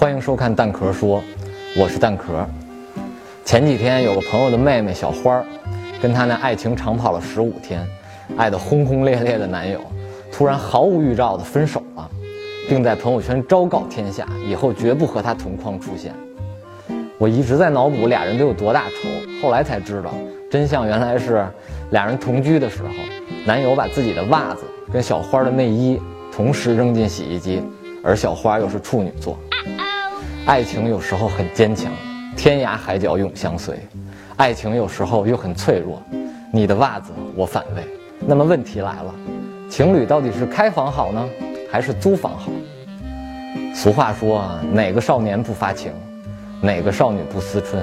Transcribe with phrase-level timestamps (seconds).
[0.00, 1.22] 欢迎收看蛋壳说，
[1.76, 2.42] 我是蛋壳。
[3.44, 5.44] 前几天有个朋友的妹妹小花儿，
[6.00, 7.86] 跟她那爱情长跑了十五天，
[8.34, 9.78] 爱得轰轰烈烈的男友，
[10.32, 12.10] 突然毫无预兆的分手了，
[12.66, 16.14] 并在朋友圈昭告天下，以后绝不和她同框出现。
[17.18, 20.14] 我一直在脑补俩人都有多大仇，后来才知道，
[20.50, 21.46] 真相原来是
[21.90, 22.88] 俩人同居的时候，
[23.44, 26.00] 男友把自己的袜子跟小花的内衣
[26.32, 27.62] 同时扔进洗衣机。
[28.02, 29.38] 而小花又是处女座，
[30.50, 31.92] 爱情有时候很坚强，
[32.36, 33.72] 天涯海角永相随；
[34.36, 36.02] 爱情有时候又很脆弱，
[36.52, 37.84] 你的袜子我反胃。
[38.18, 39.14] 那么问题来了，
[39.70, 41.24] 情侣到底是开房好呢，
[41.70, 42.50] 还是租房好？
[43.72, 45.92] 俗话说，哪个少年不发情，
[46.60, 47.80] 哪个少女不思春？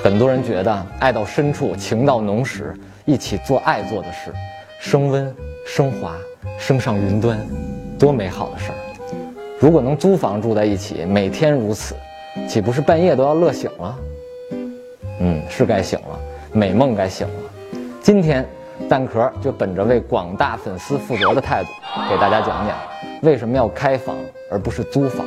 [0.00, 2.72] 很多人觉得爱到深处，情到浓时，
[3.06, 4.32] 一起做爱做的事，
[4.78, 5.34] 升温、
[5.66, 6.14] 升华、
[6.60, 7.44] 升上云端，
[7.98, 8.87] 多美好的事儿！
[9.60, 11.96] 如果能租房住在一起，每天如此，
[12.48, 13.98] 岂不是半夜都要乐醒了？
[15.18, 16.16] 嗯，是该醒了，
[16.52, 17.34] 美梦该醒了。
[18.00, 18.46] 今天，
[18.88, 21.70] 蛋壳就本着为广大粉丝负责的态度，
[22.08, 22.78] 给大家讲讲
[23.22, 24.14] 为什么要开房
[24.48, 25.26] 而不是租房。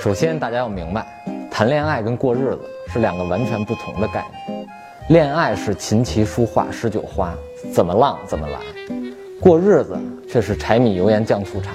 [0.00, 1.06] 首先，大家要明白，
[1.48, 4.66] 谈恋爱跟过日子是两个完全不同的概念。
[5.08, 7.32] 恋爱是琴棋书画诗酒花，
[7.72, 8.58] 怎么浪怎么来；
[9.40, 9.96] 过日子
[10.28, 11.70] 却是柴米油盐酱醋茶，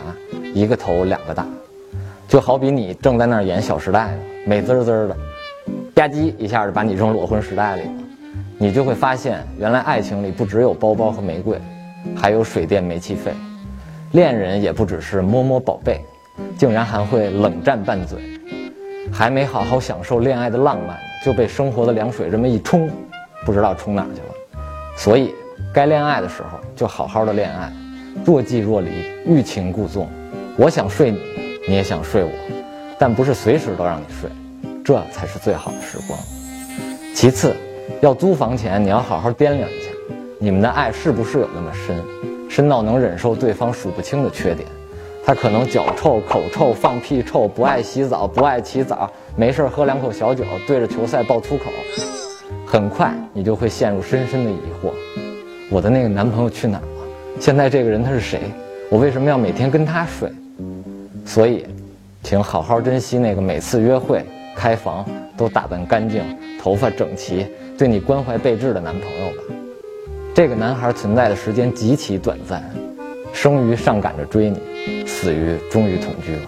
[0.54, 1.48] 一个头两个大。
[2.28, 5.16] 就好比你正在那儿演《小时代》呢，美滋滋的，
[5.96, 7.90] 吧唧一下就把你扔裸婚时代里了，
[8.58, 11.58] 你就会发现，原来爱情里不只有包包和玫瑰，
[12.18, 13.32] 还有水电煤气费；
[14.12, 16.02] 恋人也不只是摸摸宝贝，
[16.58, 18.20] 竟然还会冷战拌嘴，
[19.10, 22.90] 还没好好享受恋爱的浪漫，就被生活的凉水这么一冲，
[23.46, 24.62] 不知道冲哪去了。
[24.98, 25.34] 所以，
[25.74, 27.72] 该恋爱的时候就好好的恋爱，
[28.26, 28.90] 若即若离，
[29.26, 30.10] 欲擒故纵。
[30.58, 31.47] 我想睡你。
[31.70, 32.32] 你也想睡我，
[32.98, 34.30] 但不是随时都让你睡，
[34.86, 36.18] 这才是最好的时光。
[37.14, 37.54] 其次，
[38.02, 39.90] 要租房前你要好好掂量一下，
[40.40, 42.02] 你们的爱是不是有那么深，
[42.50, 44.66] 深到能忍受对方数不清的缺点。
[45.26, 51.66] 他可能脚臭、口臭、放屁臭，不爱洗澡，不爱洗澡，没事喝两口小酒，对着球赛爆粗口。
[52.66, 54.94] 很快你就会陷入深深的疑惑：
[55.70, 56.88] 我的那个男朋友去哪儿了？
[57.42, 58.40] 现在这个人他是谁？
[58.90, 60.32] 我为什么要每天跟他睡？
[61.28, 61.66] 所以，
[62.24, 64.24] 请好好珍惜那个每次约会、
[64.56, 65.06] 开房
[65.36, 66.24] 都打扮干净、
[66.58, 67.46] 头发整齐、
[67.78, 69.44] 对你关怀备至的男朋友吧。
[70.34, 72.64] 这个男孩存在的时间极其短暂，
[73.34, 76.48] 生于上赶着追你，死于终于同居了。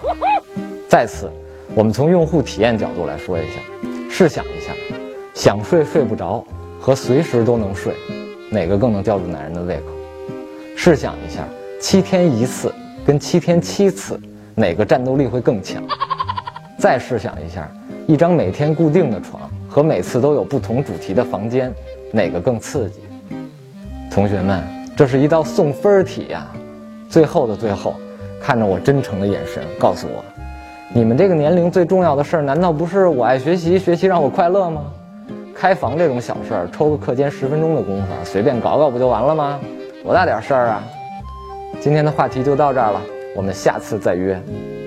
[0.88, 1.30] 再次，
[1.74, 3.60] 我们从用户体验角度来说一下：
[4.10, 4.72] 试想一下，
[5.34, 6.42] 想睡睡不着
[6.80, 7.92] 和随时都能睡，
[8.50, 9.82] 哪个更能吊住男人的胃口？
[10.74, 11.46] 试想一下，
[11.78, 12.74] 七天一次
[13.04, 14.18] 跟七天七次。
[14.60, 15.82] 哪个战斗力会更强？
[16.78, 17.66] 再试想一下，
[18.06, 21.72] 一张每天固定的床和每次都有不同主题的房间，
[22.12, 23.00] 哪个更刺激？
[24.10, 24.62] 同学们，
[24.94, 26.46] 这是一道送分题呀！
[27.08, 27.94] 最后的最后，
[28.38, 30.22] 看着我真诚的眼神，告诉我，
[30.92, 34.82] 你们这个年龄最重要的事儿，难道不是我爱学习，学习让我快乐吗？
[35.54, 39.58] 开房这种小事儿，抽个课间十分钟的功夫，随便搞搞不就完了吗？
[40.04, 40.84] 多大点事儿啊！
[41.80, 43.00] 今天的话题就到这儿了。
[43.34, 44.79] 我们下次再约。